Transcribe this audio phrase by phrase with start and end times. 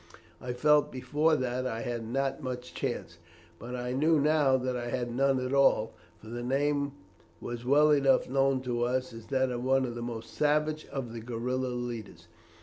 [0.41, 3.19] I felt before that I had not much chance,
[3.59, 6.93] but I knew now that I had none at all, for the name
[7.39, 11.13] was well enough known to us as that of one of the most savage of
[11.13, 12.27] the guerilla leaders.